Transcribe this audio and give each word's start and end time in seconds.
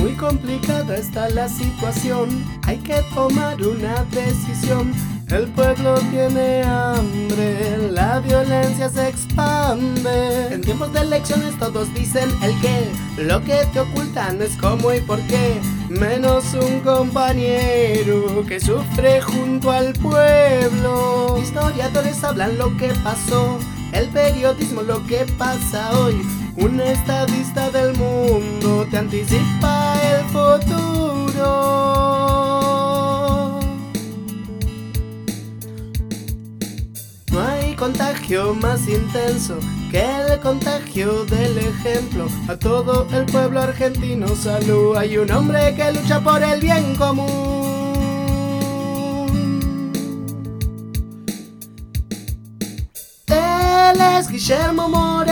Muy 0.00 0.14
complicada 0.14 0.96
está 0.96 1.28
la 1.28 1.46
situación, 1.46 2.42
hay 2.66 2.78
que 2.78 3.02
tomar 3.14 3.60
una 3.60 4.02
decisión. 4.04 4.94
El 5.28 5.46
pueblo 5.48 5.94
tiene 6.10 6.62
hambre, 6.64 7.90
la 7.90 8.20
violencia 8.20 8.88
se 8.88 9.08
expande. 9.08 10.54
En 10.54 10.62
tiempos 10.62 10.90
de 10.94 11.00
elecciones 11.00 11.56
todos 11.58 11.92
dicen 11.92 12.30
el 12.42 12.58
qué, 12.62 13.22
lo 13.22 13.42
que 13.42 13.66
te 13.74 13.80
ocultan 13.80 14.40
es 14.40 14.56
cómo 14.56 14.90
y 14.94 15.00
por 15.02 15.20
qué. 15.26 15.60
Menos 15.90 16.54
un 16.54 16.80
compañero 16.80 18.42
que 18.48 18.58
sufre 18.58 19.20
junto 19.20 19.70
al 19.70 19.92
pueblo. 19.92 21.38
Historiadores 21.42 22.24
hablan 22.24 22.56
lo 22.56 22.74
que 22.78 22.88
pasó, 23.04 23.58
el 23.92 24.08
periodismo 24.08 24.80
lo 24.80 25.06
que 25.06 25.26
pasa 25.36 25.92
hoy. 25.98 26.16
Un 26.60 26.78
estadista 26.78 27.70
del 27.70 27.96
mundo 27.96 28.86
te 28.90 28.98
anticipa 28.98 29.94
el 30.12 30.24
futuro. 30.26 31.40
No 37.32 37.40
hay 37.40 37.74
contagio 37.76 38.54
más 38.54 38.86
intenso 38.88 39.58
que 39.90 40.04
el 40.04 40.38
contagio 40.40 41.24
del 41.24 41.56
ejemplo. 41.56 42.28
A 42.46 42.56
todo 42.56 43.06
el 43.10 43.24
pueblo 43.24 43.62
argentino 43.62 44.28
salud. 44.36 44.96
Hay 44.96 45.16
un 45.16 45.30
hombre 45.32 45.74
que 45.74 45.92
lucha 45.92 46.20
por 46.20 46.42
el 46.42 46.60
bien 46.60 46.94
común. 46.96 47.60
Guillermo 54.30 54.88
Moreno, 54.88 55.29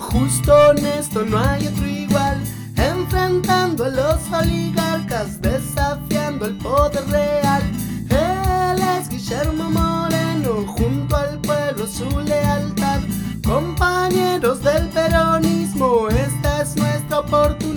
justo 0.00 0.52
honesto, 0.70 1.24
no 1.24 1.38
hay 1.38 1.66
otro 1.66 1.86
igual. 1.86 2.42
Enfrentando 2.76 3.84
a 3.84 3.88
los 3.88 4.32
oligarcas, 4.32 5.40
desafiando 5.40 6.46
el 6.46 6.56
poder 6.58 7.06
real. 7.08 7.62
Él 8.10 8.82
es 8.98 9.08
Guillermo 9.08 9.70
Moreno, 9.70 10.66
junto 10.66 11.16
al 11.16 11.38
pueblo 11.40 11.86
su 11.86 12.08
lealtad. 12.20 13.00
Compañeros 13.44 14.62
del 14.62 14.88
peronismo, 14.88 16.08
esta 16.08 16.62
es 16.62 16.76
nuestra 16.76 17.20
oportunidad. 17.20 17.76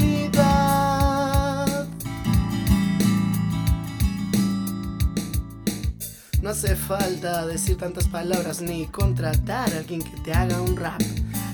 No 6.41 6.49
hace 6.49 6.75
falta 6.75 7.45
decir 7.45 7.77
tantas 7.77 8.07
palabras 8.07 8.61
ni 8.61 8.87
contratar 8.87 9.71
a 9.73 9.77
alguien 9.77 10.01
que 10.01 10.17
te 10.23 10.33
haga 10.33 10.61
un 10.61 10.75
rap. 10.75 11.01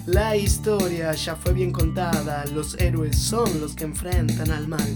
La 0.05 0.35
historia 0.35 1.13
ya 1.13 1.35
fue 1.35 1.53
bien 1.53 1.71
contada, 1.71 2.45
los 2.53 2.75
héroes 2.75 3.17
son 3.17 3.59
los 3.59 3.73
que 3.73 3.85
enfrentan 3.85 4.51
al 4.51 4.67
mal. 4.67 4.87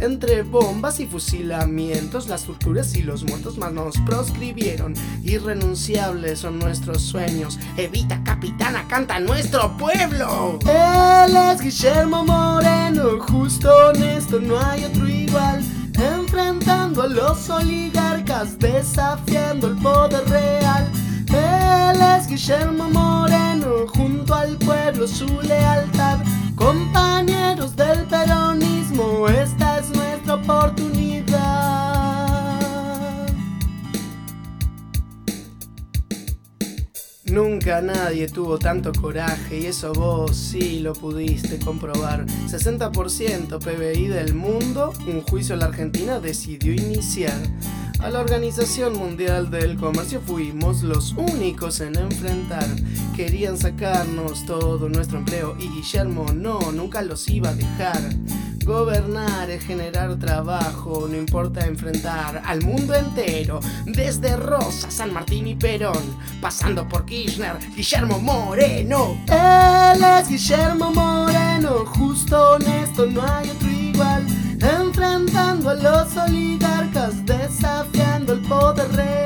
Entre 0.00 0.42
bombas 0.42 1.00
y 1.00 1.06
fusilamientos, 1.06 2.28
las 2.28 2.44
torturas 2.44 2.94
y 2.94 3.02
los 3.02 3.24
muertos 3.24 3.58
más 3.58 3.72
nos 3.72 3.96
proscribieron. 4.06 4.94
Irrenunciables 5.24 6.38
son 6.38 6.60
nuestros 6.60 7.02
sueños. 7.02 7.58
Evita, 7.76 8.22
capitana, 8.22 8.86
canta 8.86 9.18
nuestro 9.18 9.76
pueblo. 9.76 10.60
Él 10.68 11.36
es 11.36 11.60
Guillermo 11.60 12.24
Moreno, 12.24 13.20
justo 13.28 13.88
honesto, 13.88 14.38
no 14.38 14.60
hay 14.60 14.84
otro 14.84 15.08
igual. 15.08 15.64
Enfrentando 15.94 17.02
a 17.02 17.08
los 17.08 17.50
oligarcas, 17.50 18.56
desafiando 18.58 19.66
el 19.68 19.76
poder 19.78 20.28
real. 20.28 20.63
Guillermo 22.34 22.90
Moreno, 22.90 23.86
junto 23.86 24.34
al 24.34 24.56
pueblo 24.56 25.06
su 25.06 25.24
lealtad. 25.42 26.18
Compañeros 26.56 27.76
del 27.76 28.00
peronismo, 28.06 29.28
esta 29.28 29.78
es 29.78 29.90
nuestra 29.90 30.34
oportunidad. 30.34 31.94
Nunca 37.26 37.80
nadie 37.80 38.26
tuvo 38.26 38.58
tanto 38.58 38.90
coraje 38.92 39.60
y 39.60 39.66
eso 39.66 39.92
vos 39.92 40.36
sí 40.36 40.80
lo 40.80 40.92
pudiste 40.92 41.60
comprobar. 41.60 42.26
60% 42.26 43.60
PBI 43.60 44.08
del 44.08 44.34
mundo, 44.34 44.92
un 45.06 45.22
juicio 45.22 45.54
a 45.54 45.58
la 45.58 45.66
Argentina 45.66 46.18
decidió 46.18 46.72
iniciar. 46.72 47.38
A 48.04 48.10
la 48.10 48.20
Organización 48.20 48.98
Mundial 48.98 49.50
del 49.50 49.78
Comercio 49.78 50.20
fuimos 50.20 50.82
los 50.82 51.12
únicos 51.12 51.80
en 51.80 51.96
enfrentar. 51.96 52.66
Querían 53.16 53.56
sacarnos 53.56 54.44
todo 54.44 54.90
nuestro 54.90 55.16
empleo 55.16 55.56
y 55.58 55.70
Guillermo 55.70 56.26
no, 56.34 56.70
nunca 56.70 57.00
los 57.00 57.26
iba 57.30 57.48
a 57.48 57.54
dejar. 57.54 57.98
Gobernar 58.62 59.48
es 59.48 59.64
generar 59.64 60.18
trabajo, 60.18 61.06
no 61.08 61.16
importa 61.16 61.64
enfrentar 61.64 62.42
al 62.44 62.60
mundo 62.60 62.94
entero, 62.94 63.60
desde 63.86 64.36
Rosa, 64.36 64.90
San 64.90 65.10
Martín 65.10 65.46
y 65.46 65.54
Perón, 65.54 66.18
pasando 66.42 66.86
por 66.86 67.06
Kirchner, 67.06 67.56
Guillermo 67.74 68.18
Moreno. 68.18 69.16
Él 69.28 70.04
es 70.04 70.28
Guillermo 70.28 70.90
Moreno, 70.90 71.86
justo 71.86 72.52
honesto, 72.52 73.06
no 73.06 73.22
hay 73.22 73.48
otro 73.48 73.70
igual, 73.70 74.26
enfrentando 74.60 75.70
a 75.70 75.74
los 75.74 76.16
oligarcas, 76.18 77.24
desafiando 77.24 77.93
el 78.64 78.76
poder 78.76 79.23